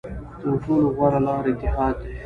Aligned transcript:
تر 0.39 0.53
ټولو 0.63 0.87
غوره 0.95 1.19
لاره 1.25 1.49
اتحاد 1.53 1.95
دی. 2.03 2.13